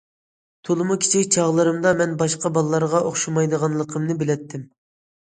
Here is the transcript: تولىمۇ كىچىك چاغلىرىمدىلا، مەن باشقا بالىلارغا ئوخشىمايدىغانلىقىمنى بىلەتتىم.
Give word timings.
تولىمۇ 0.69 0.97
كىچىك 1.03 1.27
چاغلىرىمدىلا، 1.35 1.93
مەن 2.01 2.17
باشقا 2.23 2.53
بالىلارغا 2.57 3.05
ئوخشىمايدىغانلىقىمنى 3.13 4.21
بىلەتتىم. 4.27 4.71